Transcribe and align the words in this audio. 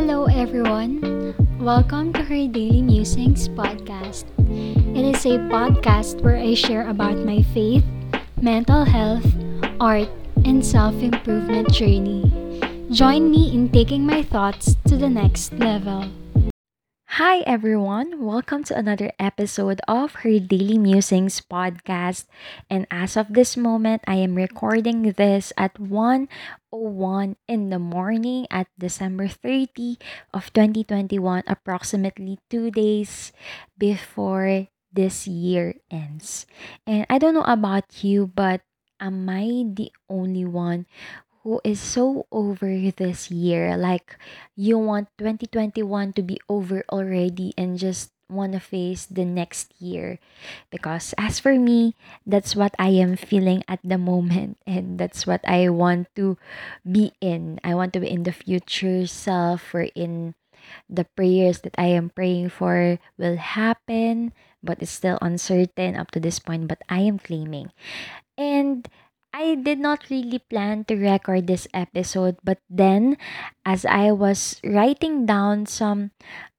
Hello, 0.00 0.24
everyone. 0.32 1.36
Welcome 1.60 2.14
to 2.14 2.24
her 2.24 2.48
Daily 2.48 2.80
Musings 2.80 3.50
podcast. 3.52 4.24
It 4.96 5.04
is 5.04 5.26
a 5.26 5.36
podcast 5.52 6.24
where 6.24 6.40
I 6.40 6.54
share 6.54 6.88
about 6.88 7.18
my 7.18 7.42
faith, 7.52 7.84
mental 8.40 8.88
health, 8.88 9.28
art, 9.78 10.08
and 10.46 10.64
self 10.64 10.96
improvement 11.04 11.70
journey. 11.70 12.24
Join 12.90 13.30
me 13.30 13.52
in 13.52 13.68
taking 13.68 14.06
my 14.06 14.22
thoughts 14.22 14.74
to 14.88 14.96
the 14.96 15.10
next 15.10 15.52
level. 15.60 16.08
Hi, 17.18 17.42
everyone. 17.42 18.22
Welcome 18.22 18.62
to 18.70 18.78
another 18.78 19.10
episode 19.18 19.82
of 19.90 20.22
her 20.22 20.38
Daily 20.38 20.78
Musings 20.78 21.42
podcast. 21.42 22.30
And 22.70 22.86
as 22.86 23.18
of 23.18 23.34
this 23.34 23.58
moment, 23.58 24.06
I 24.06 24.22
am 24.22 24.38
recording 24.38 25.18
this 25.18 25.50
at 25.58 25.74
1:01 25.82 27.34
in 27.50 27.74
the 27.74 27.82
morning 27.82 28.46
at 28.46 28.70
December 28.78 29.26
30 29.26 29.98
of 30.30 30.54
2021, 30.54 31.42
approximately 31.50 32.38
2 32.46 32.70
days 32.70 33.34
before 33.74 34.70
this 34.94 35.26
year 35.26 35.82
ends. 35.90 36.46
And 36.86 37.10
I 37.10 37.18
don't 37.18 37.34
know 37.34 37.50
about 37.50 38.06
you, 38.06 38.30
but 38.30 38.62
am 39.02 39.26
I 39.26 39.66
the 39.66 39.90
only 40.06 40.46
one 40.46 40.86
who 41.42 41.60
is 41.64 41.80
so 41.80 42.26
over 42.30 42.68
this 42.96 43.30
year. 43.30 43.76
Like 43.76 44.16
you 44.56 44.78
want 44.78 45.08
2021 45.18 46.12
to 46.14 46.22
be 46.22 46.40
over 46.48 46.84
already 46.90 47.54
and 47.56 47.78
just 47.78 48.12
want 48.30 48.52
to 48.52 48.60
face 48.60 49.06
the 49.06 49.24
next 49.24 49.74
year. 49.80 50.18
Because 50.70 51.14
as 51.18 51.40
for 51.40 51.58
me, 51.58 51.96
that's 52.24 52.54
what 52.54 52.74
I 52.78 52.90
am 52.90 53.16
feeling 53.16 53.64
at 53.66 53.80
the 53.82 53.98
moment 53.98 54.58
and 54.66 54.98
that's 54.98 55.26
what 55.26 55.40
I 55.46 55.68
want 55.68 56.08
to 56.16 56.38
be 56.86 57.12
in. 57.20 57.58
I 57.64 57.74
want 57.74 57.92
to 57.94 58.00
be 58.00 58.10
in 58.10 58.22
the 58.22 58.32
future 58.32 59.06
self 59.06 59.74
or 59.74 59.90
in 59.94 60.34
the 60.88 61.04
prayers 61.16 61.60
that 61.60 61.74
I 61.78 61.86
am 61.86 62.10
praying 62.10 62.50
for 62.50 62.98
will 63.18 63.36
happen, 63.36 64.32
but 64.62 64.82
it's 64.82 64.92
still 64.92 65.18
uncertain 65.20 65.96
up 65.96 66.10
to 66.12 66.20
this 66.20 66.38
point, 66.38 66.68
but 66.68 66.82
I 66.88 67.00
am 67.00 67.18
claiming. 67.18 67.72
And 68.36 68.88
I 69.32 69.54
did 69.54 69.78
not 69.78 70.10
really 70.10 70.38
plan 70.38 70.84
to 70.86 70.96
record 70.96 71.46
this 71.46 71.68
episode, 71.72 72.36
but 72.42 72.58
then 72.68 73.16
as 73.64 73.86
I 73.86 74.12
was 74.12 74.60
writing 74.64 75.26
down 75.26 75.66
some 75.66 76.10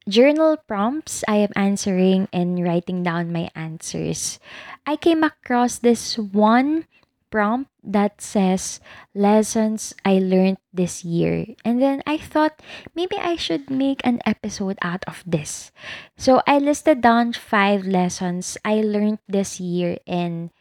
journal 0.08 0.58
prompts 0.67 1.23
I 1.27 1.45
am 1.45 1.53
answering 1.55 2.27
and 2.33 2.64
writing 2.64 3.03
down 3.03 3.31
my 3.31 3.49
answers, 3.55 4.39
I 4.86 4.95
came 4.95 5.23
across 5.23 5.80
this 5.80 6.17
one 6.17 6.88
prompt 7.31 7.72
that 7.81 8.22
says 8.22 8.80
lessons 9.16 9.95
I 10.05 10.19
learned 10.19 10.59
this 10.73 11.03
year. 11.03 11.47
And 11.66 11.81
then 11.81 12.03
I 12.05 12.17
thought 12.17 12.61
maybe 12.94 13.17
I 13.17 13.38
should 13.38 13.72
make 13.72 14.02
an 14.03 14.22
episode 14.25 14.77
out 14.83 15.03
of 15.08 15.23
this. 15.25 15.72
So 16.17 16.44
I 16.45 16.59
listed 16.59 17.02
down 17.02 17.33
five 17.33 17.88
lessons 17.88 18.58
I 18.64 18.83
learned 18.83 19.19
this 19.27 19.59
year 19.59 19.97
and 20.05 20.52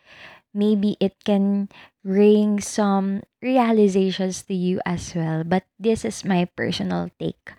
maybe 0.55 0.97
it 1.01 1.15
can 1.25 1.69
bring 2.05 2.61
some 2.61 3.23
realizations 3.43 4.43
to 4.45 4.55
you 4.55 4.81
as 4.87 5.15
well. 5.15 5.45
But 5.45 5.65
this 5.79 6.05
is 6.05 6.25
my 6.25 6.47
personal 6.57 7.11
take 7.19 7.53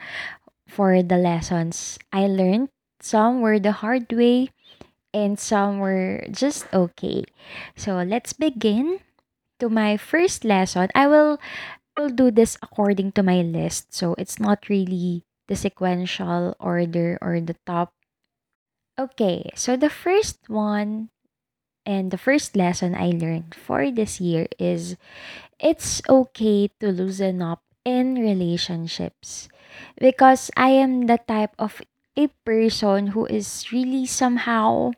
for 0.68 1.04
the 1.04 1.18
lessons 1.18 2.00
I 2.12 2.28
learned. 2.28 2.70
Some 3.02 3.42
were 3.42 3.60
the 3.60 3.84
hard 3.84 4.12
way 4.12 4.50
and 5.14 5.40
some 5.40 5.80
were 5.80 6.24
just 6.32 6.66
okay. 6.74 7.24
So 7.76 8.02
let's 8.04 8.34
begin 8.34 9.00
to 9.60 9.70
my 9.70 9.98
first 9.98 10.44
lesson. 10.44 10.90
I 10.96 11.08
will 11.08 11.40
will 11.98 12.10
do 12.10 12.32
this 12.32 12.58
according 12.62 13.12
to 13.14 13.24
my 13.24 13.42
list. 13.42 13.94
So 13.94 14.16
it's 14.18 14.40
not 14.40 14.70
really 14.70 15.26
the 15.48 15.56
sequential 15.56 16.56
order 16.60 17.18
or 17.22 17.42
the 17.42 17.58
top. 17.66 17.94
Okay, 19.00 19.50
so 19.56 19.76
the 19.76 19.90
first 19.90 20.48
one 20.48 21.10
and 21.86 22.12
the 22.12 22.18
first 22.20 22.56
lesson 22.56 22.96
I 22.96 23.12
learned 23.12 23.56
for 23.56 23.92
this 23.92 24.22
year 24.22 24.48
is 24.60 24.98
it's 25.60 26.02
okay 26.10 26.70
to 26.80 26.92
loosen 26.92 27.42
up 27.42 27.64
in 27.86 28.16
relationships 28.16 29.50
because 30.00 30.52
I 30.58 30.70
am 30.78 31.08
the 31.08 31.20
type 31.20 31.54
of 31.60 31.82
a 32.18 32.28
person 32.46 33.16
who 33.18 33.26
is 33.26 33.72
really 33.72 34.06
somehow 34.06 34.92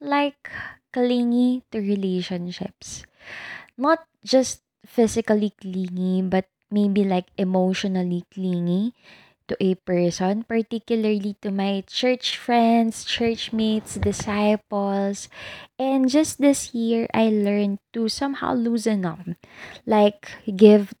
like 0.00 0.50
clingy 0.92 1.62
to 1.72 1.80
relationships. 1.80 3.04
Not 3.76 4.04
just 4.24 4.62
physically 4.86 5.52
clingy, 5.60 6.22
but 6.22 6.46
maybe 6.70 7.04
like 7.04 7.28
emotionally 7.38 8.24
clingy 8.32 8.94
to 9.52 9.56
a 9.60 9.76
person, 9.76 10.44
particularly 10.48 11.36
to 11.44 11.52
my 11.52 11.84
church 11.86 12.40
friends, 12.40 13.04
church 13.04 13.52
mates, 13.52 14.00
disciples. 14.00 15.28
And 15.78 16.08
just 16.08 16.40
this 16.40 16.72
year, 16.72 17.06
I 17.12 17.28
learned 17.28 17.78
to 17.92 18.08
somehow 18.08 18.54
loosen 18.54 19.04
up, 19.04 19.20
like 19.84 20.32
give 20.56 20.94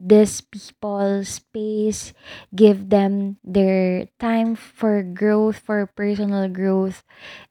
these 0.00 0.40
people 0.40 1.24
space, 1.24 2.14
give 2.54 2.88
them 2.88 3.36
their 3.44 4.08
time 4.18 4.56
for 4.56 5.02
growth, 5.02 5.58
for 5.60 5.84
personal 5.86 6.48
growth, 6.48 7.04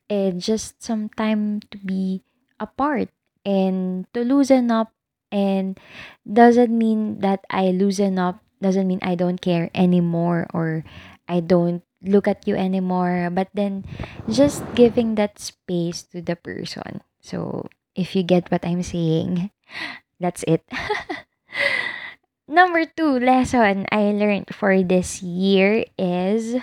and 0.09 0.41
just 0.41 0.81
some 0.81 1.09
time 1.09 1.62
to 1.69 1.78
be 1.78 2.24
apart 2.59 3.09
and 3.45 4.07
to 4.13 4.24
loosen 4.25 4.72
up. 4.72 4.89
And 5.29 5.78
doesn't 6.24 6.72
mean 6.72 7.19
that 7.19 7.44
I 7.51 7.75
loosen 7.75 8.18
up 8.18 8.39
doesn't 8.62 8.88
mean 8.88 9.00
I 9.01 9.16
don't 9.16 9.41
care 9.41 9.69
anymore 9.75 10.47
or 10.53 10.84
I 11.28 11.40
don't 11.40 11.84
look 12.01 12.28
at 12.28 12.47
you 12.47 12.56
anymore. 12.56 13.29
But 13.31 13.50
then 13.53 13.85
just 14.29 14.63
giving 14.75 15.16
that 15.16 15.40
space 15.40 16.03
to 16.13 16.22
the 16.22 16.35
person. 16.35 17.01
So 17.22 17.69
if 17.95 18.16
you 18.16 18.23
get 18.23 18.51
what 18.51 18.66
I'm 18.66 18.84
saying, 18.84 19.51
that's 20.19 20.44
it. 20.47 20.63
Number 22.47 22.85
two 22.85 23.19
lesson 23.19 23.85
I 23.91 24.16
learned 24.16 24.56
for 24.56 24.81
this 24.81 25.22
year 25.22 25.84
is 26.00 26.56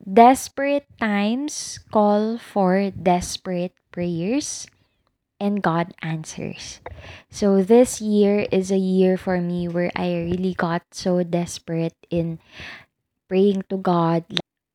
desperate 0.00 0.88
times 0.96 1.78
call 1.92 2.38
for 2.38 2.88
desperate 2.90 3.76
prayers 3.92 4.64
and 5.40 5.62
God 5.62 5.94
answers. 6.02 6.80
So 7.30 7.62
this 7.62 8.00
year 8.00 8.46
is 8.50 8.70
a 8.70 8.78
year 8.78 9.16
for 9.16 9.40
me 9.40 9.68
where 9.68 9.90
I 9.94 10.14
really 10.28 10.54
got 10.54 10.82
so 10.92 11.22
desperate 11.22 11.96
in 12.10 12.38
praying 13.28 13.64
to 13.70 13.76
God. 13.78 14.24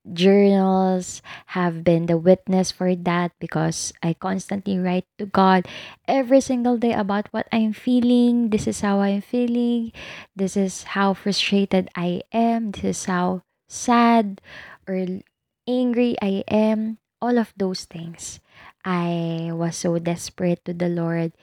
Journals 0.03 1.23
have 1.55 1.83
been 1.83 2.07
the 2.07 2.19
witness 2.19 2.71
for 2.71 2.91
that 2.93 3.31
because 3.39 3.93
I 4.03 4.11
constantly 4.13 4.77
write 4.77 5.07
to 5.17 5.25
God 5.25 5.65
every 6.07 6.41
single 6.41 6.77
day 6.77 6.91
about 6.91 7.31
what 7.31 7.47
I'm 7.53 7.71
feeling. 7.71 8.49
This 8.51 8.67
is 8.67 8.81
how 8.81 8.99
I'm 8.99 9.21
feeling. 9.21 9.93
This 10.35 10.57
is 10.57 10.83
how 10.91 11.13
frustrated 11.13 11.87
I 11.95 12.23
am. 12.33 12.71
This 12.71 12.83
is 12.83 13.05
how 13.05 13.43
sad 13.69 14.41
or 14.87 15.07
angry 15.67 16.19
I 16.21 16.43
am. 16.51 16.99
All 17.21 17.39
of 17.39 17.53
those 17.55 17.85
things. 17.87 18.42
I 18.85 19.51
was 19.53 19.77
so 19.77 19.97
desperate 19.99 20.63
to 20.65 20.73
the 20.73 20.89
Lord 20.89 21.33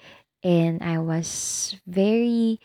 and 0.45 0.83
I 0.83 0.99
was 0.99 1.77
very 1.87 2.61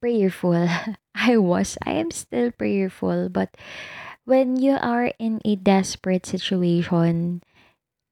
prayerful. 0.00 0.68
I 1.14 1.36
was, 1.38 1.78
I 1.84 1.92
am 1.92 2.10
still 2.10 2.52
prayerful, 2.52 3.30
but 3.30 3.56
when 4.24 4.56
you 4.56 4.78
are 4.80 5.12
in 5.18 5.40
a 5.44 5.56
desperate 5.56 6.26
situation, 6.26 7.42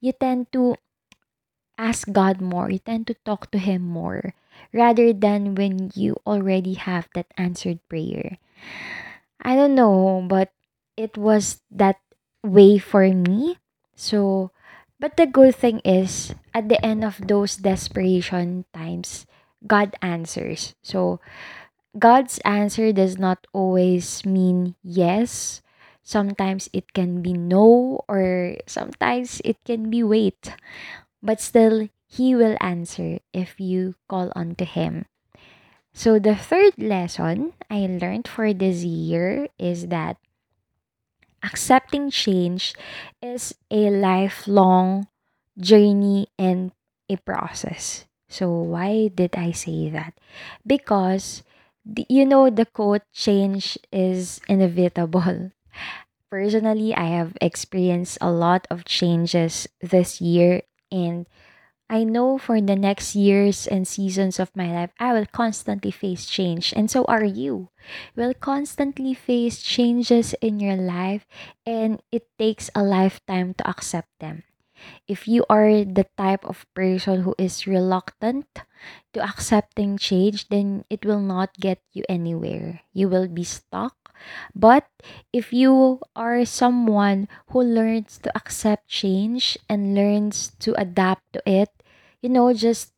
you 0.01 0.13
tend 0.13 0.53
to 0.53 0.77
ask 1.79 2.11
God 2.11 2.41
more, 2.41 2.71
you 2.71 2.79
tend 2.79 3.07
to 3.07 3.15
talk 3.25 3.51
to 3.53 3.59
Him 3.59 3.83
more 3.83 4.35
rather 4.73 5.13
than 5.13 5.55
when 5.55 5.91
you 5.95 6.17
already 6.27 6.75
have 6.75 7.09
that 7.15 7.27
answered 7.37 7.79
prayer. 7.89 8.39
I 9.41 9.55
don't 9.57 9.75
know, 9.75 10.25
but 10.27 10.53
it 10.97 11.17
was 11.17 11.61
that 11.71 12.01
way 12.43 12.79
for 12.79 13.07
me. 13.09 13.59
So, 13.95 14.51
but 15.05 15.21
the 15.21 15.29
good 15.29 15.53
thing 15.53 15.85
is, 15.85 16.33
at 16.57 16.73
the 16.73 16.81
end 16.81 17.05
of 17.05 17.21
those 17.29 17.61
desperation 17.61 18.65
times, 18.73 19.29
God 19.69 19.93
answers. 20.01 20.73
So, 20.81 21.21
God's 21.93 22.41
answer 22.41 22.89
does 22.89 23.21
not 23.21 23.45
always 23.53 24.25
mean 24.25 24.81
yes. 24.81 25.61
Sometimes 26.01 26.73
it 26.73 26.97
can 26.97 27.21
be 27.21 27.37
no, 27.37 28.01
or 28.09 28.57
sometimes 28.65 29.45
it 29.45 29.61
can 29.69 29.93
be 29.93 30.01
wait. 30.01 30.57
But 31.21 31.37
still, 31.37 31.93
He 32.09 32.33
will 32.33 32.57
answer 32.65 33.21
if 33.37 33.61
you 33.61 34.01
call 34.09 34.33
on 34.33 34.57
to 34.57 34.65
Him. 34.65 35.05
So, 35.93 36.17
the 36.17 36.33
third 36.35 36.81
lesson 36.81 37.53
I 37.69 37.85
learned 37.85 38.25
for 38.25 38.57
this 38.57 38.89
year 38.89 39.53
is 39.61 39.93
that 39.93 40.17
accepting 41.45 42.11
change 42.11 42.75
is 43.23 43.55
a 43.71 43.91
lifelong 43.91 45.09
journey 45.59 46.29
and 46.39 46.73
a 47.09 47.17
process. 47.19 48.07
So, 48.29 48.51
why 48.51 49.09
did 49.15 49.37
I 49.37 49.53
say 49.53 49.91
that? 49.91 50.15
Because 50.67 51.43
you 52.09 52.25
know 52.27 52.51
the 52.51 52.67
quote 52.67 53.03
change 53.13 53.79
is 53.93 54.41
inevitable. 54.49 55.53
Personally, 56.31 56.95
I 56.95 57.07
have 57.15 57.37
experienced 57.41 58.19
a 58.21 58.31
lot 58.31 58.67
of 58.71 58.85
changes 58.85 59.69
this 59.81 60.21
year 60.21 60.63
and 60.91 61.27
I 61.89 62.03
know 62.05 62.39
for 62.39 62.61
the 62.61 62.77
next 62.77 63.15
years 63.15 63.67
and 63.67 63.87
seasons 63.87 64.41
of 64.41 64.55
my 64.57 64.73
life, 64.73 64.91
I 64.99 65.13
will 65.13 65.27
constantly 65.27 65.91
face 65.91 66.27
change, 66.27 66.73
and 66.75 66.91
so 66.91 67.05
are 67.05 67.25
you. 67.25 67.69
Will 68.17 68.35
constantly 68.35 69.15
face 69.15 69.63
changes 69.63 70.35
in 70.41 70.61
your 70.61 70.77
life, 70.77 71.27
and 71.67 72.03
it 72.11 72.27
takes 72.39 72.71
a 72.75 72.83
lifetime 72.83 73.55
to 73.55 73.69
accept 73.69 74.09
them. 74.19 74.45
If 75.09 75.29
you 75.29 75.45
are 75.49 75.85
the 75.85 76.07
type 76.17 76.45
of 76.45 76.67
person 76.75 77.23
who 77.23 77.35
is 77.39 77.67
reluctant 77.67 78.47
to 79.13 79.23
accepting 79.23 79.97
change, 79.99 80.49
then 80.49 80.85
it 80.91 81.05
will 81.05 81.21
not 81.21 81.55
get 81.61 81.81
you 81.93 82.05
anywhere. 82.09 82.81
You 82.93 83.09
will 83.09 83.29
be 83.29 83.45
stuck. 83.45 83.97
But 84.55 84.89
if 85.33 85.53
you 85.53 86.01
are 86.17 86.45
someone 86.45 87.29
who 87.51 87.63
learns 87.63 88.19
to 88.25 88.33
accept 88.37 88.89
change 88.89 89.59
and 89.69 89.95
learns 89.95 90.53
to 90.65 90.73
adapt 90.81 91.33
to 91.35 91.43
it, 91.45 91.71
you 92.25 92.31
know, 92.33 92.49
just 92.57 92.97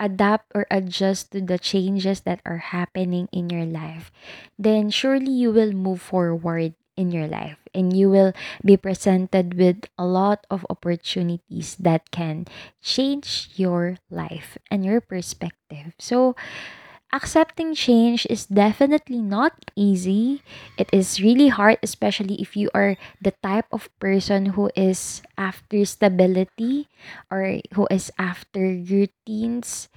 adapt 0.00 0.50
or 0.54 0.66
adjust 0.70 1.32
to 1.32 1.40
the 1.40 1.58
changes 1.58 2.22
that 2.22 2.40
are 2.46 2.74
happening 2.74 3.28
in 3.32 3.50
your 3.50 3.64
life, 3.66 4.10
then 4.58 4.90
surely 4.90 5.30
you 5.32 5.52
will 5.52 5.72
move 5.72 6.00
forward 6.02 6.74
in 6.96 7.10
your 7.10 7.26
life 7.26 7.58
and 7.74 7.96
you 7.96 8.10
will 8.10 8.32
be 8.64 8.76
presented 8.76 9.54
with 9.58 9.86
a 9.98 10.06
lot 10.06 10.46
of 10.50 10.66
opportunities 10.70 11.76
that 11.76 12.10
can 12.10 12.46
change 12.82 13.50
your 13.56 13.98
life 14.10 14.58
and 14.70 14.84
your 14.84 15.00
perspective. 15.00 15.94
So, 15.98 16.36
accepting 17.14 17.74
change 17.74 18.26
is 18.28 18.46
definitely 18.46 19.22
not 19.22 19.70
easy. 19.76 20.42
It 20.76 20.90
is 20.92 21.22
really 21.22 21.48
hard, 21.48 21.78
especially 21.82 22.42
if 22.42 22.56
you 22.58 22.70
are 22.74 22.98
the 23.22 23.32
type 23.42 23.70
of 23.70 23.88
person 24.02 24.58
who 24.58 24.70
is 24.74 25.22
after 25.38 25.84
stability 25.86 26.90
or 27.30 27.62
who 27.74 27.86
is 27.90 28.10
after 28.18 28.82
routines 28.82 29.88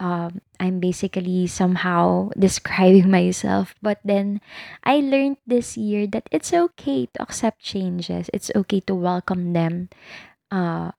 um, 0.00 0.40
I'm 0.58 0.80
basically 0.80 1.46
somehow 1.46 2.30
describing 2.38 3.10
myself. 3.10 3.74
But 3.82 4.00
then 4.04 4.40
I 4.82 4.96
learned 5.04 5.36
this 5.46 5.76
year 5.76 6.06
that 6.08 6.28
it's 6.32 6.52
okay 6.52 7.06
to 7.14 7.22
accept 7.22 7.60
changes. 7.60 8.30
It's 8.32 8.50
okay 8.56 8.80
to 8.88 8.94
welcome 8.94 9.52
them. 9.52 9.90
Uh, 10.50 10.92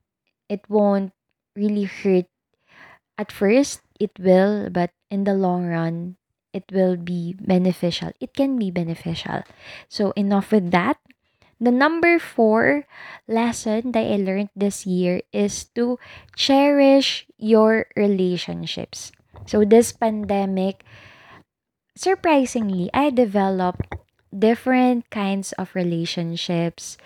it 0.47 0.61
won't 0.69 1.13
really 1.55 1.83
hurt 1.83 2.27
at 3.17 3.31
first. 3.31 3.81
It 3.99 4.11
will, 4.19 4.69
but 4.69 4.91
in 5.11 5.25
the 5.27 5.35
long 5.35 5.67
run, 5.67 6.15
it 6.53 6.63
will 6.71 6.95
be 6.95 7.35
beneficial. 7.39 8.11
It 8.19 8.33
can 8.33 8.57
be 8.57 8.71
beneficial. 8.71 9.43
So 9.87 10.11
enough 10.15 10.51
with 10.51 10.71
that. 10.71 10.97
The 11.61 11.69
number 11.69 12.17
four 12.17 12.89
lesson 13.27 13.91
that 13.91 14.01
I 14.01 14.17
learned 14.17 14.49
this 14.55 14.87
year 14.87 15.21
is 15.31 15.69
to 15.77 15.99
cherish 16.35 17.27
your 17.37 17.85
relationships. 17.95 19.11
So, 19.45 19.63
this 19.63 19.93
pandemic, 19.93 20.83
surprisingly, 21.95 22.89
I 22.93 23.11
developed 23.11 23.93
different 24.33 25.09
kinds 25.11 25.51
of 25.53 25.75
relationships 25.75 26.97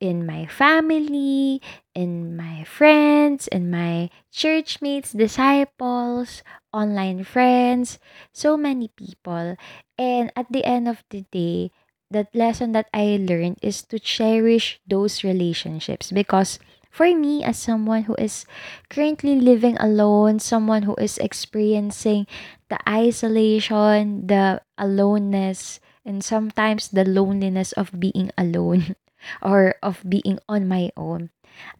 in 0.00 0.26
my 0.26 0.46
family, 0.46 1.62
in 1.94 2.36
my 2.36 2.64
friends, 2.64 3.46
in 3.48 3.70
my 3.70 4.10
church 4.30 4.82
mates, 4.82 5.12
disciples, 5.12 6.42
online 6.76 7.24
friends, 7.24 7.98
so 8.32 8.56
many 8.56 8.88
people. 8.92 9.56
And 9.98 10.32
at 10.36 10.52
the 10.52 10.64
end 10.64 10.88
of 10.88 11.04
the 11.10 11.24
day, 11.32 11.72
that 12.10 12.28
lesson 12.34 12.72
that 12.72 12.86
I 12.94 13.18
learned 13.20 13.58
is 13.62 13.82
to 13.90 13.98
cherish 13.98 14.80
those 14.86 15.24
relationships 15.24 16.12
because 16.12 16.58
for 16.90 17.08
me 17.16 17.42
as 17.44 17.58
someone 17.58 18.04
who 18.04 18.14
is 18.16 18.46
currently 18.90 19.36
living 19.40 19.76
alone, 19.78 20.38
someone 20.38 20.82
who 20.84 20.94
is 20.96 21.18
experiencing 21.18 22.26
the 22.68 22.78
isolation, 22.88 24.26
the 24.26 24.60
aloneness, 24.78 25.80
and 26.04 26.22
sometimes 26.24 26.88
the 26.88 27.04
loneliness 27.04 27.72
of 27.72 27.90
being 27.98 28.30
alone 28.38 28.94
or 29.42 29.76
of 29.82 30.02
being 30.08 30.38
on 30.48 30.68
my 30.68 30.90
own. 30.96 31.30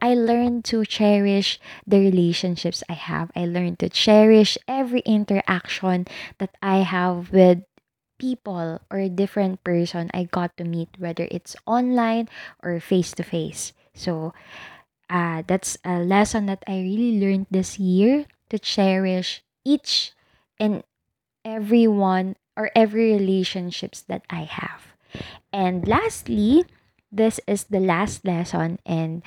I 0.00 0.14
learned 0.14 0.64
to 0.72 0.84
cherish 0.84 1.60
the 1.86 2.00
relationships 2.00 2.82
I 2.88 2.94
have. 2.94 3.30
I 3.36 3.44
learned 3.44 3.78
to 3.80 3.88
cherish 3.88 4.56
every 4.66 5.00
interaction 5.00 6.06
that 6.38 6.56
I 6.62 6.78
have 6.78 7.30
with 7.32 7.62
people 8.18 8.80
or 8.90 8.98
a 8.98 9.10
different 9.10 9.62
person 9.64 10.10
I 10.14 10.24
got 10.24 10.56
to 10.56 10.64
meet, 10.64 10.88
whether 10.98 11.28
it's 11.30 11.56
online 11.66 12.28
or 12.62 12.80
face 12.80 13.12
to 13.12 13.22
face. 13.22 13.72
So, 13.94 14.32
uh, 15.08 15.42
that's 15.46 15.78
a 15.84 16.00
lesson 16.00 16.46
that 16.46 16.64
I 16.66 16.80
really 16.80 17.20
learned 17.20 17.46
this 17.50 17.78
year 17.78 18.26
to 18.50 18.58
cherish 18.58 19.42
each 19.64 20.12
and 20.58 20.82
every 21.44 21.86
one 21.86 22.36
or 22.56 22.70
every 22.74 23.12
relationships 23.12 24.02
that 24.08 24.24
I 24.30 24.44
have. 24.44 24.94
And 25.52 25.86
lastly, 25.88 26.64
this 27.16 27.40
is 27.46 27.64
the 27.72 27.80
last 27.80 28.24
lesson 28.24 28.78
and 28.86 29.22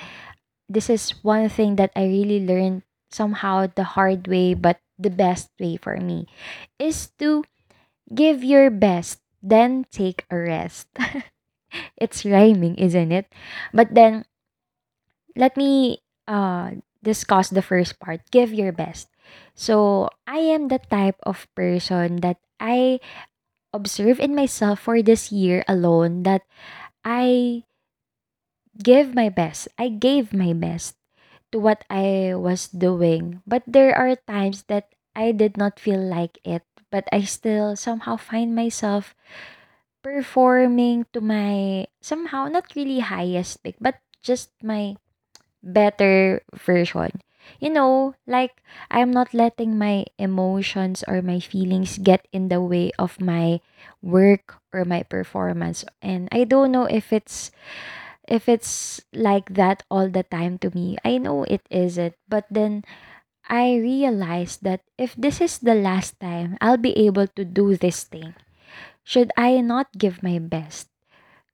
this 0.68 0.88
is 0.88 1.10
one 1.22 1.48
thing 1.48 1.76
that 1.76 1.92
I 1.96 2.04
really 2.06 2.44
learned 2.44 2.82
somehow 3.10 3.66
the 3.74 3.98
hard 3.98 4.28
way 4.28 4.54
but 4.54 4.78
the 4.98 5.10
best 5.10 5.50
way 5.58 5.76
for 5.76 5.96
me 5.98 6.26
is 6.78 7.10
to 7.18 7.44
give 8.14 8.44
your 8.44 8.70
best 8.70 9.20
then 9.42 9.86
take 9.90 10.24
a 10.30 10.36
rest. 10.36 10.88
it's 11.96 12.24
rhyming, 12.24 12.76
isn't 12.76 13.12
it? 13.12 13.26
But 13.72 13.94
then 13.94 14.24
let 15.36 15.56
me 15.56 16.02
uh 16.28 16.78
discuss 17.02 17.48
the 17.50 17.62
first 17.62 17.98
part. 18.00 18.20
Give 18.30 18.52
your 18.52 18.72
best. 18.72 19.08
So, 19.54 20.10
I 20.26 20.42
am 20.52 20.68
the 20.68 20.80
type 20.90 21.16
of 21.22 21.46
person 21.54 22.20
that 22.20 22.38
I 22.58 22.98
observe 23.72 24.18
in 24.20 24.34
myself 24.34 24.80
for 24.80 25.02
this 25.02 25.30
year 25.30 25.64
alone 25.68 26.24
that 26.24 26.42
I 27.04 27.64
give 28.78 29.14
my 29.14 29.28
best. 29.28 29.68
I 29.78 29.88
gave 29.88 30.32
my 30.32 30.52
best 30.52 30.96
to 31.52 31.58
what 31.58 31.84
I 31.90 32.34
was 32.36 32.68
doing. 32.68 33.42
But 33.46 33.62
there 33.66 33.94
are 33.96 34.16
times 34.16 34.64
that 34.68 34.92
I 35.16 35.32
did 35.32 35.56
not 35.56 35.80
feel 35.80 36.00
like 36.00 36.38
it, 36.44 36.62
but 36.90 37.08
I 37.12 37.22
still 37.22 37.76
somehow 37.76 38.16
find 38.16 38.54
myself 38.54 39.14
performing 40.02 41.04
to 41.12 41.20
my 41.20 41.86
somehow 42.00 42.48
not 42.48 42.72
really 42.76 43.00
highest 43.00 43.62
peak, 43.62 43.76
but 43.80 44.00
just 44.22 44.50
my 44.62 44.96
better 45.62 46.42
version. 46.54 47.20
You 47.60 47.70
know, 47.70 48.14
like 48.26 48.62
I'm 48.90 49.10
not 49.10 49.34
letting 49.34 49.78
my 49.78 50.06
emotions 50.18 51.04
or 51.08 51.22
my 51.22 51.40
feelings 51.40 51.98
get 51.98 52.28
in 52.32 52.48
the 52.48 52.60
way 52.60 52.92
of 52.98 53.20
my 53.20 53.60
work 54.02 54.56
or 54.72 54.84
my 54.84 55.02
performance. 55.02 55.84
And 56.02 56.28
I 56.32 56.44
don't 56.44 56.72
know 56.72 56.84
if 56.86 57.12
it's 57.12 57.50
if 58.30 58.48
it's 58.48 59.02
like 59.12 59.54
that 59.54 59.82
all 59.90 60.08
the 60.08 60.24
time 60.24 60.58
to 60.64 60.70
me. 60.74 60.96
I 61.04 61.18
know 61.18 61.44
it 61.44 61.62
isn't, 61.70 62.14
but 62.28 62.46
then 62.50 62.84
I 63.48 63.76
realized 63.76 64.62
that 64.64 64.82
if 64.98 65.16
this 65.16 65.40
is 65.40 65.58
the 65.58 65.74
last 65.76 66.20
time 66.20 66.58
I'll 66.60 66.80
be 66.80 66.96
able 66.98 67.28
to 67.36 67.44
do 67.44 67.76
this 67.76 68.04
thing, 68.04 68.34
should 69.04 69.32
I 69.36 69.60
not 69.60 69.92
give 69.98 70.22
my 70.22 70.38
best? 70.38 70.88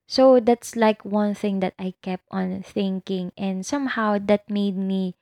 So 0.06 0.38
that's 0.40 0.76
like 0.76 1.04
one 1.04 1.34
thing 1.34 1.60
that 1.60 1.74
I 1.78 1.94
kept 2.02 2.24
on 2.30 2.62
thinking, 2.62 3.32
and 3.36 3.66
somehow 3.66 4.18
that 4.30 4.48
made 4.50 4.76
me 4.78 5.14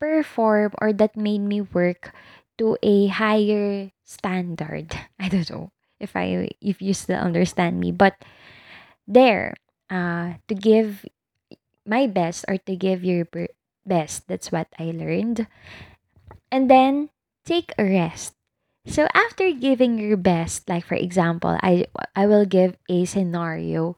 perform 0.00 0.74
or 0.80 0.92
that 0.94 1.16
made 1.16 1.42
me 1.42 1.60
work 1.62 2.14
to 2.58 2.78
a 2.82 3.08
higher 3.08 3.92
standard. 4.04 4.94
I 5.20 5.28
don't 5.28 5.50
know 5.50 5.72
if 6.00 6.16
I 6.16 6.50
if 6.60 6.82
you 6.82 6.94
still 6.94 7.18
understand 7.20 7.80
me, 7.80 7.92
but 7.92 8.16
there, 9.06 9.54
uh, 9.90 10.34
to 10.48 10.54
give 10.54 11.06
my 11.86 12.06
best 12.06 12.44
or 12.48 12.58
to 12.58 12.76
give 12.76 13.04
your 13.04 13.26
best. 13.86 14.28
That's 14.28 14.52
what 14.52 14.68
I 14.78 14.92
learned. 14.94 15.46
And 16.50 16.70
then 16.70 17.10
take 17.44 17.72
a 17.78 17.84
rest. 17.84 18.34
So 18.86 19.08
after 19.14 19.50
giving 19.52 19.98
your 19.98 20.16
best, 20.16 20.68
like 20.68 20.84
for 20.84 20.94
example, 20.94 21.56
I 21.62 21.86
I 22.14 22.26
will 22.26 22.44
give 22.44 22.76
a 22.88 23.04
scenario 23.04 23.96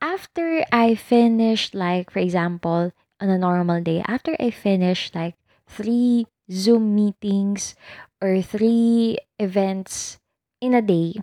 after 0.00 0.64
I 0.72 0.94
finish, 0.94 1.72
like, 1.74 2.10
for 2.10 2.20
example, 2.20 2.92
on 3.20 3.28
a 3.28 3.38
normal 3.38 3.80
day, 3.80 4.02
after 4.06 4.36
I 4.38 4.50
finish 4.50 5.10
like 5.14 5.34
three 5.66 6.26
Zoom 6.50 6.94
meetings 6.94 7.74
or 8.20 8.42
three 8.42 9.18
events 9.38 10.18
in 10.60 10.74
a 10.74 10.82
day, 10.82 11.14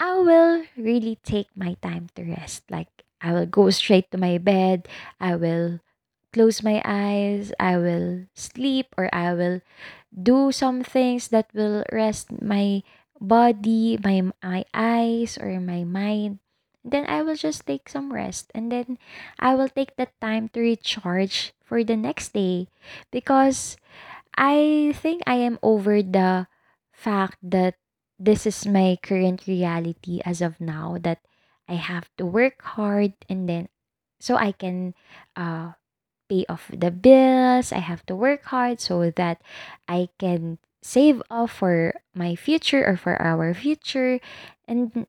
I 0.00 0.14
will 0.20 0.64
really 0.76 1.18
take 1.24 1.48
my 1.56 1.76
time 1.80 2.08
to 2.14 2.24
rest. 2.24 2.64
Like, 2.70 2.88
I 3.20 3.32
will 3.32 3.46
go 3.46 3.70
straight 3.70 4.10
to 4.12 4.18
my 4.18 4.38
bed, 4.38 4.88
I 5.20 5.36
will 5.36 5.80
close 6.32 6.62
my 6.62 6.82
eyes, 6.84 7.52
I 7.58 7.78
will 7.78 8.26
sleep, 8.34 8.92
or 8.98 9.08
I 9.14 9.32
will 9.32 9.60
do 10.12 10.52
some 10.52 10.84
things 10.84 11.28
that 11.28 11.48
will 11.54 11.84
rest 11.92 12.28
my 12.42 12.82
body, 13.20 13.98
my 14.02 14.32
my 14.42 14.64
eyes 14.74 15.38
or 15.38 15.60
my 15.60 15.84
mind. 15.84 16.40
Then 16.84 17.08
I 17.08 17.22
will 17.22 17.34
just 17.36 17.66
take 17.66 17.88
some 17.88 18.12
rest 18.12 18.52
and 18.54 18.70
then 18.70 18.98
I 19.40 19.54
will 19.56 19.68
take 19.68 19.96
the 19.96 20.08
time 20.20 20.48
to 20.54 20.60
recharge 20.60 21.52
for 21.64 21.82
the 21.82 21.96
next 21.96 22.32
day 22.32 22.68
because 23.10 23.76
I 24.36 24.92
think 24.94 25.22
I 25.26 25.42
am 25.42 25.58
over 25.62 26.02
the 26.02 26.46
fact 26.92 27.38
that 27.42 27.74
this 28.18 28.46
is 28.46 28.66
my 28.66 28.98
current 29.02 29.46
reality 29.46 30.20
as 30.24 30.40
of 30.40 30.60
now 30.60 30.98
that 31.00 31.20
I 31.68 31.74
have 31.74 32.08
to 32.18 32.26
work 32.26 32.62
hard 32.62 33.14
and 33.28 33.48
then 33.48 33.68
so 34.20 34.36
I 34.36 34.52
can 34.52 34.94
uh 35.36 35.72
pay 36.28 36.44
off 36.48 36.70
the 36.74 36.90
bills. 36.90 37.72
I 37.72 37.78
have 37.78 38.04
to 38.06 38.14
work 38.14 38.44
hard 38.50 38.80
so 38.80 39.10
that 39.10 39.40
I 39.88 40.08
can 40.18 40.58
save 40.82 41.22
up 41.30 41.50
for 41.50 41.94
my 42.14 42.34
future 42.34 42.84
or 42.86 42.96
for 42.96 43.20
our 43.20 43.54
future. 43.54 44.20
And 44.66 45.06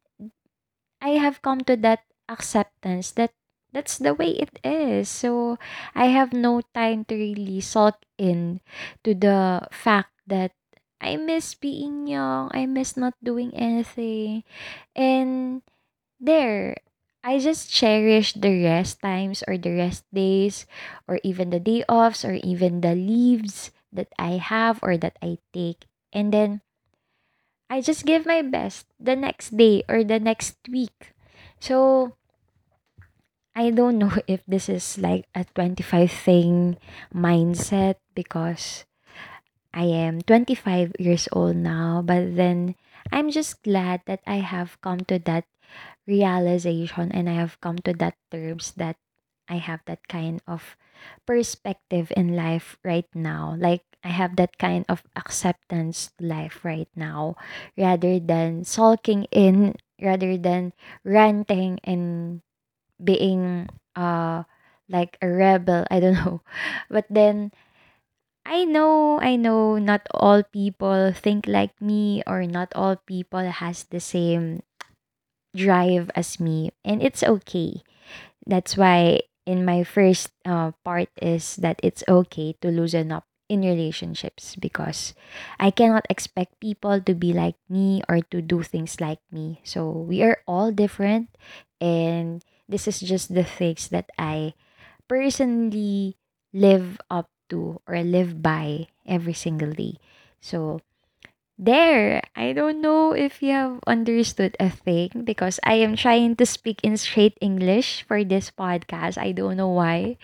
I 1.02 1.18
have 1.22 1.42
come 1.42 1.62
to 1.66 1.76
that 1.78 2.06
acceptance 2.30 3.12
that 3.18 3.34
that's 3.74 3.98
the 3.98 4.14
way 4.14 4.38
it 4.38 4.60
is. 4.64 5.10
So 5.10 5.58
I 5.94 6.08
have 6.08 6.34
no 6.34 6.62
time 6.74 7.06
to 7.06 7.16
really 7.16 7.62
sulk 7.62 7.98
in 8.18 8.62
to 9.04 9.14
the 9.14 9.68
fact 9.72 10.14
that 10.26 10.57
I 11.02 11.16
miss 11.18 11.56
being 11.56 12.08
young. 12.08 12.50
I 12.54 12.66
miss 12.66 12.98
not 12.98 13.14
doing 13.24 13.54
anything. 13.54 14.44
And 14.96 15.62
there, 16.20 16.78
I 17.24 17.40
just 17.40 17.72
cherish 17.72 18.34
the 18.34 18.64
rest 18.64 19.02
times 19.02 19.44
or 19.48 19.58
the 19.58 19.76
rest 19.76 20.06
days 20.14 20.66
or 21.08 21.20
even 21.24 21.50
the 21.52 21.60
day 21.60 21.84
offs 21.90 22.26
or 22.26 22.34
even 22.42 22.82
the 22.82 22.96
leaves 22.96 23.72
that 23.92 24.10
I 24.18 24.42
have 24.42 24.80
or 24.82 24.98
that 24.98 25.18
I 25.22 25.40
take. 25.54 25.86
And 26.14 26.34
then 26.34 26.62
I 27.70 27.82
just 27.82 28.06
give 28.06 28.26
my 28.26 28.42
best 28.42 28.88
the 29.00 29.16
next 29.16 29.56
day 29.56 29.84
or 29.88 30.04
the 30.04 30.20
next 30.20 30.58
week. 30.70 31.14
So 31.60 32.16
I 33.56 33.72
don't 33.72 33.98
know 34.02 34.16
if 34.28 34.46
this 34.48 34.70
is 34.70 34.98
like 34.98 35.28
a 35.36 35.44
25 35.44 36.12
thing 36.12 36.78
mindset 37.14 37.96
because 38.16 38.87
I 39.78 39.86
am 39.86 40.22
25 40.26 40.98
years 40.98 41.30
old 41.32 41.56
now, 41.62 42.02
but 42.02 42.34
then 42.36 42.74
I'm 43.14 43.30
just 43.30 43.62
glad 43.62 44.02
that 44.10 44.22
I 44.26 44.42
have 44.42 44.82
come 44.82 45.06
to 45.06 45.20
that 45.30 45.46
realization 46.08 47.12
and 47.12 47.30
I 47.30 47.34
have 47.36 47.60
come 47.62 47.78
to 47.86 47.94
that 48.02 48.16
terms 48.32 48.74
that 48.78 48.98
I 49.48 49.58
have 49.62 49.82
that 49.88 50.08
kind 50.08 50.42
of 50.48 50.76
perspective 51.26 52.12
in 52.18 52.36
life 52.36 52.78
right 52.84 53.08
now. 53.16 53.56
Like 53.58 53.84
I 54.04 54.10
have 54.10 54.36
that 54.38 54.58
kind 54.58 54.86
of 54.90 55.04
acceptance 55.16 56.12
life 56.20 56.64
right 56.66 56.90
now 56.96 57.36
rather 57.78 58.20
than 58.20 58.64
sulking 58.66 59.26
in 59.32 59.76
rather 60.02 60.38
than 60.38 60.74
ranting 61.04 61.80
and 61.84 62.42
being 63.04 63.70
uh 63.96 64.44
like 64.90 65.18
a 65.22 65.28
rebel. 65.28 65.86
I 65.92 66.00
don't 66.00 66.16
know. 66.26 66.42
But 66.90 67.06
then 67.10 67.52
I 68.48 68.64
know, 68.64 69.20
I 69.20 69.36
know 69.36 69.78
not 69.78 70.08
all 70.12 70.42
people 70.42 71.12
think 71.12 71.48
like 71.48 71.76
me 71.82 72.24
or 72.26 72.48
not 72.48 72.72
all 72.76 72.96
people 72.96 73.44
has 73.44 73.84
the 73.84 74.00
same 74.00 74.64
drive 75.56 76.12
as 76.16 76.40
me 76.40 76.72
and 76.86 77.04
it's 77.04 77.24
okay. 77.24 77.84
That's 78.46 78.78
why 78.78 79.22
in 79.46 79.66
my 79.66 79.84
first 79.84 80.32
uh, 80.46 80.72
part 80.86 81.10
is 81.22 81.58
that 81.58 81.80
it's 81.84 82.04
okay 82.08 82.56
to 82.62 82.70
loosen 82.70 83.12
up 83.12 83.26
in 83.50 83.62
relationships 83.62 84.56
because 84.56 85.14
I 85.60 85.72
cannot 85.72 86.08
expect 86.10 86.60
people 86.60 87.02
to 87.02 87.14
be 87.16 87.34
like 87.34 87.56
me 87.70 88.02
or 88.08 88.22
to 88.32 88.42
do 88.42 88.64
things 88.64 89.02
like 89.02 89.20
me. 89.32 89.62
So 89.64 89.90
we 89.92 90.24
are 90.24 90.40
all 90.48 90.72
different 90.72 91.36
and 91.82 92.44
this 92.70 92.88
is 92.88 93.00
just 93.02 93.34
the 93.34 93.44
things 93.44 93.90
that 93.90 94.10
I 94.18 94.54
personally 95.08 96.18
live 96.54 97.00
up 97.12 97.30
to 97.50 97.82
or 97.88 98.02
live 98.04 98.42
by 98.42 98.88
every 99.06 99.34
single 99.34 99.72
day. 99.72 99.98
So 100.42 100.82
there, 101.58 102.22
I 102.36 102.54
don't 102.54 102.82
know 102.82 103.14
if 103.18 103.42
you 103.42 103.52
have 103.52 103.80
understood 103.88 104.56
a 104.60 104.70
thing 104.70 105.26
because 105.26 105.60
I 105.66 105.82
am 105.82 105.98
trying 105.98 106.36
to 106.38 106.46
speak 106.46 106.80
in 106.84 106.98
straight 106.98 107.34
English 107.42 108.06
for 108.08 108.24
this 108.24 108.52
podcast. 108.54 109.18
I 109.18 109.32
don't 109.32 109.58
know 109.58 109.70
why. 109.74 110.18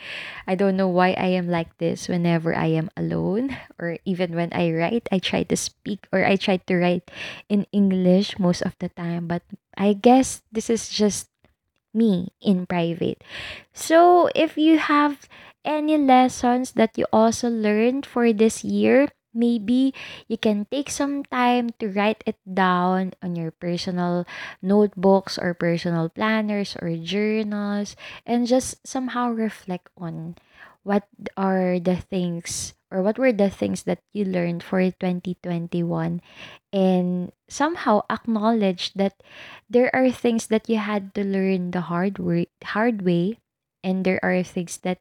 I 0.45 0.53
don't 0.53 0.77
know 0.77 0.87
why 0.87 1.17
I 1.17 1.33
am 1.33 1.49
like 1.49 1.75
this 1.79 2.07
whenever 2.07 2.53
I 2.53 2.67
am 2.77 2.89
alone 2.95 3.57
or 3.79 3.97
even 4.05 4.35
when 4.35 4.53
I 4.53 4.71
write. 4.71 5.09
I 5.11 5.17
try 5.17 5.41
to 5.49 5.57
speak 5.57 6.05
or 6.13 6.23
I 6.23 6.35
try 6.35 6.57
to 6.57 6.75
write 6.77 7.09
in 7.49 7.65
English 7.73 8.37
most 8.37 8.61
of 8.61 8.77
the 8.77 8.89
time, 8.89 9.25
but 9.27 9.41
I 9.75 9.93
guess 9.93 10.43
this 10.51 10.69
is 10.69 10.87
just 10.89 11.33
me 11.93 12.29
in 12.41 12.65
private. 12.65 13.23
So, 13.73 14.29
if 14.35 14.57
you 14.57 14.77
have 14.77 15.29
any 15.65 15.97
lessons 15.97 16.73
that 16.73 16.97
you 16.97 17.05
also 17.11 17.49
learned 17.49 18.05
for 18.05 18.31
this 18.33 18.63
year, 18.63 19.09
maybe 19.33 19.93
you 20.27 20.37
can 20.37 20.65
take 20.71 20.89
some 20.89 21.23
time 21.25 21.71
to 21.79 21.89
write 21.89 22.23
it 22.25 22.37
down 22.45 23.13
on 23.21 23.35
your 23.35 23.51
personal 23.51 24.25
notebooks 24.61 25.37
or 25.37 25.53
personal 25.53 26.09
planners 26.09 26.77
or 26.81 26.95
journals 26.97 27.95
and 28.25 28.47
just 28.47 28.77
somehow 28.85 29.29
reflect 29.29 29.89
on 29.97 30.35
what 30.83 31.07
are 31.37 31.79
the 31.79 31.95
things 31.95 32.73
or 32.91 33.01
what 33.01 33.17
were 33.17 33.33
the 33.33 33.49
things 33.49 33.83
that 33.83 33.99
you 34.13 34.23
learned 34.23 34.61
for 34.61 34.79
2021 34.91 36.21
and 36.71 37.31
somehow 37.49 38.01
acknowledge 38.09 38.93
that 38.93 39.17
there 39.69 39.89
are 39.95 40.11
things 40.11 40.47
that 40.47 40.69
you 40.69 40.77
had 40.77 41.13
to 41.15 41.23
learn 41.23 41.71
the 41.71 41.89
hard 41.89 42.19
way 42.19 42.47
hard 42.63 43.01
way 43.01 43.39
and 43.83 44.05
there 44.05 44.19
are 44.23 44.43
things 44.43 44.77
that 44.83 44.99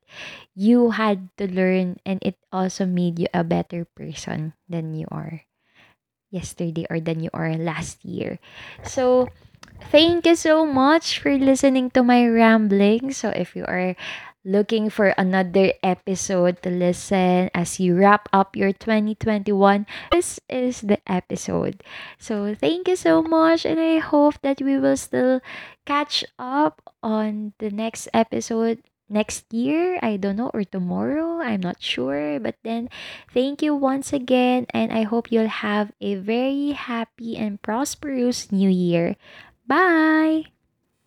you 0.55 0.91
had 0.93 1.29
to 1.39 1.47
learn 1.49 1.99
and 2.05 2.19
it 2.23 2.37
also 2.53 2.87
made 2.87 3.19
you 3.19 3.27
a 3.35 3.45
better 3.45 3.85
person 3.85 4.55
than 4.69 4.95
you 4.95 5.07
are 5.11 5.43
yesterday 6.31 6.87
or 6.91 7.01
than 7.01 7.21
you 7.21 7.31
are 7.33 7.55
last 7.57 8.05
year. 8.05 8.39
So 8.85 9.29
thank 9.91 10.27
you 10.27 10.35
so 10.35 10.65
much 10.67 11.21
for 11.21 11.37
listening 11.37 11.91
to 11.93 12.03
my 12.03 12.27
rambling. 12.27 13.13
So 13.13 13.31
if 13.31 13.55
you 13.57 13.65
are 13.67 13.97
looking 14.45 14.91
for 14.91 15.15
another 15.17 15.73
episode 15.83 16.63
to 16.63 16.71
listen 16.71 17.51
as 17.55 17.79
you 17.79 17.95
wrap 17.95 18.29
up 18.33 18.57
your 18.57 18.73
2021, 18.73 19.87
this 20.11 20.41
is 20.49 20.83
the 20.83 20.99
episode. 21.07 21.83
So, 22.19 22.55
thank 22.55 22.89
you 22.89 22.97
so 22.97 23.23
much, 23.23 23.65
and 23.65 23.79
I 23.79 23.99
hope 23.99 24.41
that 24.43 24.61
we 24.61 24.79
will 24.79 24.97
still 24.97 25.41
catch 25.87 26.25
up 26.39 26.83
on 27.03 27.53
the 27.59 27.71
next 27.71 28.09
episode 28.13 28.83
next 29.09 29.53
year. 29.53 29.99
I 30.03 30.17
don't 30.17 30.37
know, 30.37 30.51
or 30.55 30.65
tomorrow. 30.65 31.41
I'm 31.41 31.61
not 31.61 31.83
sure. 31.83 32.41
But 32.41 32.57
then, 32.65 32.89
thank 33.33 33.63
you 33.63 33.77
once 33.77 34.13
again, 34.13 34.67
and 34.73 34.93
I 34.93 35.03
hope 35.03 35.31
you'll 35.31 35.63
have 35.63 35.93
a 36.01 36.17
very 36.17 36.73
happy 36.73 37.37
and 37.37 37.61
prosperous 37.61 38.51
new 38.51 38.71
year. 38.71 39.17
Bye! 39.67 40.53